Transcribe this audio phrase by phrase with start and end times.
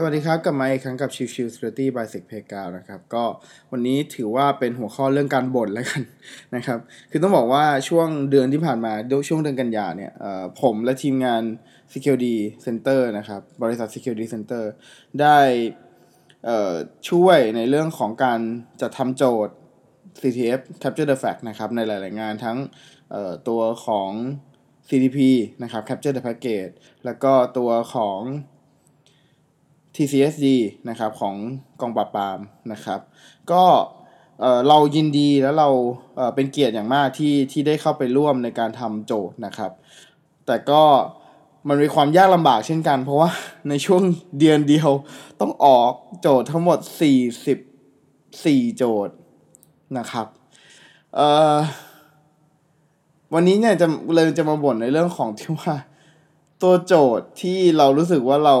[0.00, 3.24] สวัสดีครับกลับมาอีกครั้งกับชิวชิว Security by s e c p a y g a นะครับก็
[3.72, 6.02] วันนี้ถือว่าเป็นหัวข้อเรื่องการบ่นแล้วกัน
[6.54, 6.78] นะครับ
[7.10, 8.92] คือต้องบอกว่าช่วงเดือนที่ผ่านมา
[9.28, 10.12] ช่วงเดือนกันยาเนี่ย
[10.60, 11.42] ผมและทีมงาน
[11.92, 12.36] Security
[12.66, 14.64] Center นะครับบริษัท Security Center
[15.20, 15.38] ได้
[17.10, 18.40] ช่วยในเรื่องของการ
[18.80, 19.54] จะทำโจทย์
[20.20, 22.58] CTF Capture the Fact นะครับในหลาย ๆ งานทั้ง
[23.48, 24.10] ตัวของ
[24.88, 25.18] CDP
[25.62, 26.72] นะครับ Capture the Package
[27.04, 28.20] แล้วก็ตัวของ
[29.98, 30.46] TCSD
[30.88, 31.34] นะครับของ
[31.80, 32.38] กองปราบปราม
[32.72, 33.00] นะครับ
[33.52, 33.64] ก็
[34.68, 35.68] เรายินดีแล้วเรา
[36.34, 39.72] เป็นเกียรติอย่างมากที่ที่ได้เข้าไปร่วมในการทำโจทย์นะครับ
[40.46, 40.82] แต่ก็
[41.68, 43.30] มันมีความยากลำบากเช่นกัน เพราะว่า
[43.68, 44.02] ในช่วง
[44.38, 44.90] เดือนเดียว
[45.40, 46.78] ต้องออกโจทย์ทั้งหมด
[47.98, 49.14] 44 โจทย์
[49.98, 50.26] นะครับ
[53.34, 55.74] วันนี้เนี่ยจะเลยจะมาบ่นในเรื่องของที่ว่า
[56.62, 58.56] ตัวโจทย์ที่เรารู้สึกว่าเรา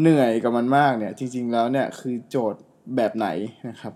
[0.00, 2.62] เหนื่อยกับมันมากเนี่ย จริง ๆ แล้วเนี่ยคือโจทย์
[2.96, 3.28] แบบไหน
[3.70, 3.94] นะครับ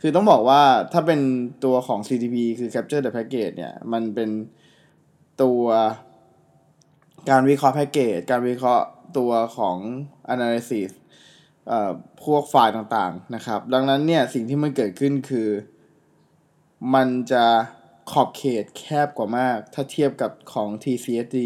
[0.00, 0.62] คือต้องบอกว่า
[0.92, 1.20] ถ้าเป็น
[1.64, 4.30] ตัวของ CTP คือ Capture the Package เนี่ย มันเป็น
[5.42, 5.62] ตัว
[7.30, 8.86] การวิเคราะห์แพ็กเกจ การวิเคราะห์
[9.18, 9.76] ตัวของ
[10.34, 10.90] analysis
[11.68, 11.90] เอ่อ
[12.24, 15.48] พวกไฟล์ต่างๆนะครับ ดังนั้นเนี่ยสิ่งที่มันเกิดขึ้นคือ
[16.94, 17.44] มันจะ
[18.10, 21.38] ขอบเขตแคบกว่ามาก ถ้าเทียบกับของ TCSD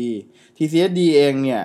[0.56, 1.64] TCSD เองเนี่ย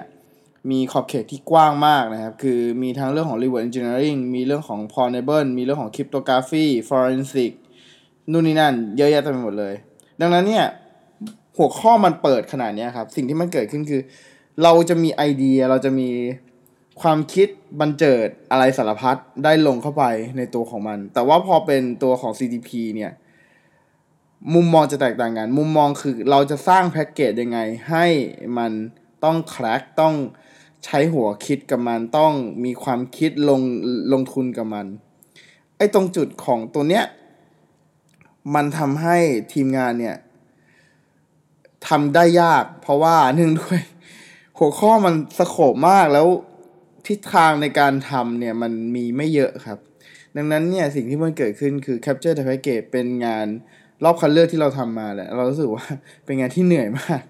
[0.69, 7.51] มีขอบเขตที่กว้างมากนะครับ คือมีทั้งเรื่องของ reward engineering มีเรื่องของ portable มีเรื่องของ cryptography forensic
[8.31, 9.73] นู่นนี่นั่น เยอะแยะเต็มไปหมดเลย
[10.21, 10.65] ดังนั้นเนี่ย
[11.57, 14.01] หัวข้อมันเปิดขนาดนี้ครับ สิ่งที่มันเกิดขึ้นคือ
[14.63, 16.09] เราจะมีไอเดีย เราจะมี
[17.01, 17.47] ความคิด
[17.79, 20.03] บันเจิดอะไรสารพัดได้ลงเข้าไป
[20.37, 23.11] ในตัวของมัน แต่ว่าพอเป็นตัวของ CTP เนี่ย
[24.53, 28.05] มุมมองจะแตกต่างกัน มุมมองคือเราจะสร้างแพ็กเกจยังไงให้
[28.57, 28.71] มัน
[29.23, 30.15] ต้องแคร็กต้อง
[30.85, 32.33] ใช้หัวคิดกับมันต้อง
[32.65, 33.61] มีความคิดลง
[34.13, 34.85] ลงทุนกับมัน
[35.77, 37.05] ไอ้ตรงจุดของตัวเนี้ย
[38.55, 39.17] มันทำให้
[39.53, 40.17] ทีมงานเนี่ย
[41.87, 43.79] ทำได้ยาก เพราะว่าหนึ่งด้วย
[44.57, 46.27] หัวข้อมัน scope มากแล้ว
[47.07, 49.79] ทิศทางในการทำเนี่ยมันมีไม่เยอะครับ
[50.35, 53.47] ดังนั้นเนี่ยสิ่งที่มันเกิดขึ้นคือ Capture the Packet เป็นงาน
[54.03, 55.85] รอบคัดเลือกที่เราทำมาแหละเรารู้สึกว่า
[56.25, 57.21] เป็นงานที่เหนื่อยมาก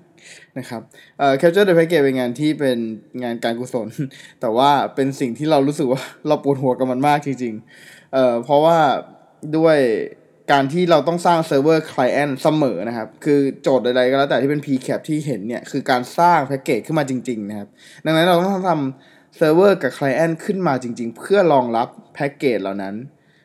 [0.60, 0.82] นะครับ
[1.20, 2.80] เอ่อ Capture the Packet เป็นงานที่เป็น
[3.24, 3.88] งานการกุศล
[4.42, 8.78] แต่ว่าเป็นสิ่งที่เรารู้สึกว่าเราปวดหัวกับมันมากจริงๆเอ่อเพราะว่า
[9.58, 9.78] ด้วย
[10.52, 17.68] การที่เราต้องสร้างเซิร์ฟเวอร์ client เสมอนะครับ คือโจทย์ใดๆก็แล้วแต่ที่เป็น PCAP ที่เห็นเนี่ย คือการสร้าง packet ขึ้นมาจริง ๆ นะครับ
[18.06, 22.96] ดังนั้นเราต้องทำเซิร์ฟเวอร์กับ client ขึ้นมาจริง ๆ เพื่อรองรับ packet เหล่านั้น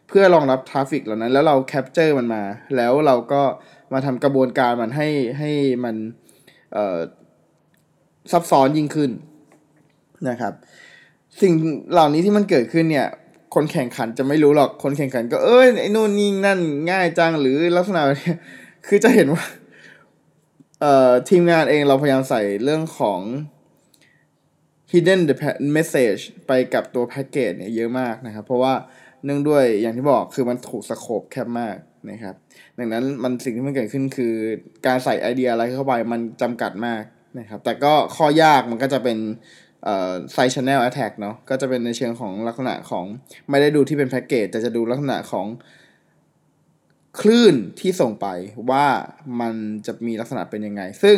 [0.08, 2.42] เพื่อรองรับ traffic เหล่านั้น แล้วเรา capture มันมา
[2.76, 3.42] แล้วเราก็
[3.92, 5.50] มาทำกระบวนการมันให้ให้
[5.84, 5.96] มัน
[8.32, 9.10] ซับซ้อนยิ่งขึ้น
[10.28, 10.52] นะครับ
[11.40, 11.52] สิ่ง
[11.92, 13.08] เหล่านี้ที่มันเกิดขึ้นเนี่ย
[13.54, 16.60] คนแข่งขันจะไม่รู้หรอก คนแข่งขันก็เอ้ยไอ้นู่นนี่นั่น
[16.90, 18.34] ง่ายจังหรือลักษณะแบบนี้
[18.86, 19.44] คือจะเห็นว่า
[20.80, 23.20] เอ่อทีมงานเองเราพยายามใส่เรื่องของ
[24.90, 25.34] hidden the
[25.76, 28.74] message ไปกับตัว packet เนี่ยเยอะมากนะครับ เพราะว่า
[29.26, 31.76] เนื่องด้วยอย่างที่บอกคือมันถูก scope แคบมาก
[32.10, 32.34] นะครับ
[32.78, 34.34] ดังนั้นมันสิ่งที่มันเกิดขึ้นคือ
[34.86, 37.02] การใส่ไอเดียอะไรเข้าไปมันจำกัดมาก
[37.38, 39.18] นะครับ แต่ก็ข้อยากมันก็จะเป็น
[40.32, 43.04] side channel attack เนาะก็จะเป็นในเชิงของลักษณะของ
[43.50, 45.46] ไม่ได้ดูที่เป็น packet แต่จะดูลักษณะของ
[47.20, 48.26] คลื่นที่ส่งไป
[48.70, 48.86] ว่า
[49.40, 49.54] มัน
[49.86, 51.16] จะมีลักษณะเป็นยังไง ซึ่ง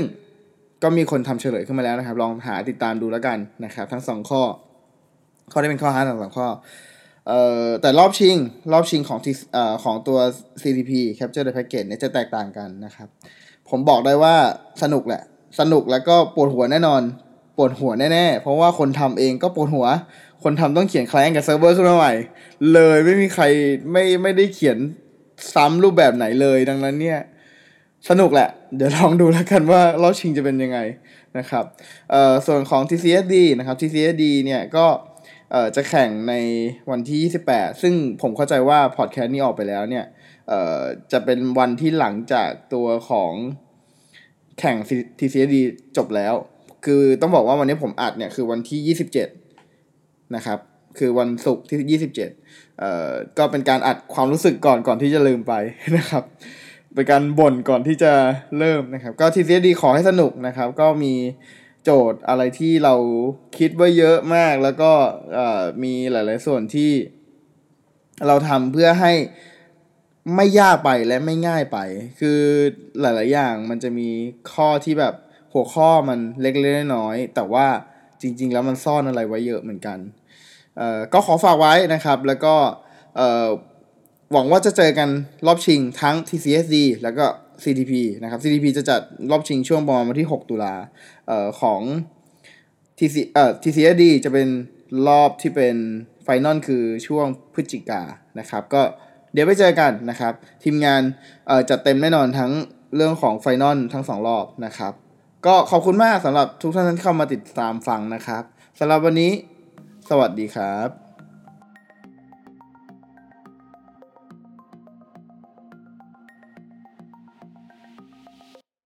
[0.82, 4.42] ก็มีคนทำเฉลยขึ้นมาแล้วนะครับ ลองหาติดตามดูแล้วกันนะครับ ทั้งสองข้อ
[5.52, 6.48] ข้อที่เป็นข้อห้าทั้งสองข้อ
[7.28, 8.36] เอ่อแต่รอบชิง
[8.72, 9.18] รอบชิงของ
[9.52, 10.18] เอ่อของตัว
[10.60, 13.08] CTP Capture the Package เนี่ยจะแตกต่างกันนะครับ
[13.68, 14.34] ผมบอกได้ว่า
[14.82, 15.22] สนุกแหละ
[15.60, 17.02] สนุกแล้วก็ปวดหัวแน่นอน
[17.56, 19.86] ปวดหัวแน่ๆ เพราะว่าคนทำเองก็ปวดหัว
[20.42, 22.12] คนทำต้องเขียนแคลายกับเซิร์ฟเวอร์ขึ้นมาใหม่
[22.72, 23.44] เลยไม่มีใคร
[23.92, 24.78] ไม่ไม่ได้เขียน
[25.54, 27.18] ซ้ำรูปแบบไหนเลยดังนั้นเนี่ย
[28.08, 30.78] สนุกแหละ เดี๋ยวลองดูแล้วกันว่ารอบชิงจะเป็นยังไง
[31.38, 31.64] นะครับ
[32.10, 34.86] เอ่อส่วนของ TCSD นะครับ TCSD เนี่ยก็
[35.52, 36.34] เอ่อจะแข่งใน
[36.90, 40.04] วันที่ 28 ซึ่งผมเข้าใจว่าพอดแคสต์นี้ออกไปแล้วเนี่ย
[40.48, 40.80] เอ่อ
[41.12, 43.32] จะเป็นวันที่หลังจากตัวของ
[44.58, 44.76] แข่ง
[45.18, 45.56] TCSD
[45.96, 46.34] จบแล้ว
[46.84, 48.96] คือต้องบอกว่าวันนี้ผมอัดเนี่ยคือวันที่
[49.68, 50.58] 27 นะครับ
[50.98, 55.54] คือวันศุกร์ที่ 27 เอ่อ ก็เป็นการอัดความรู้สึกก่อนก่อนที่จะลืมไป
[55.96, 56.24] นะครับ
[56.94, 58.12] เป็นการบ่นก่อนที่จะ
[58.58, 61.14] เริ่มนะครับ ก็ TCSD ขอให้สนุกนะครับ ก็มี
[61.84, 62.94] โจทย์อะไรที่เรา
[63.58, 64.92] คิดไว้เยอะมาก แล้วก็
[65.82, 66.92] มีหลาย ๆ ส่วนที่
[68.26, 69.12] เราทำเพื่อให้
[70.36, 71.78] ไม่ยากไปและไม่ง่ายไป
[72.20, 72.40] คือ
[73.00, 74.08] หลาย ๆ อย่างมันจะมี
[74.52, 75.14] ข้อที่แบบ
[75.52, 77.66] หัวข้อมันเล็ก ๆ น้อยๆแต่ว่า
[78.20, 79.98] จริง ๆ แล้วมันซ่อนอะไรไว้เยอะเหมือนกัน
[81.12, 82.54] ก็ขอฝากไว้นะครับ แล้วก็
[84.32, 85.08] หวังว่าจะเจอกัน
[85.46, 87.26] รอบชิงทั้ง TCSD แล้วก็
[87.62, 87.92] CTP
[88.22, 90.74] นะครับ CTP จะจัดรอบชิงช่วงประมาณวันที่ 6 ตุลา
[91.26, 91.80] เอ่อของ
[92.98, 94.48] TC เอ่อ TCSD จะเป็น
[95.08, 95.76] รอบที่เป็น
[96.22, 98.02] ไฟนอลคือช่วงพฤศจิกา
[98.38, 98.82] นะครับ ก็
[99.32, 100.32] เดี๋ยวไปเจอกันนะครับ
[100.64, 101.02] ทีมงาน
[101.46, 102.52] เอ่อจัดเต็มแน่นอนทั้ง
[102.96, 104.92] เรื่องของไฟนอลทั้งสองรอบนะครับ
[105.46, 108.42] ก็ขอบคุณมากสำหรับทุกท่านที่เข้ามาติดตามฟังนะครับ
[108.78, 109.32] สำหรับวันนี้
[110.10, 111.07] สวัสดีครับ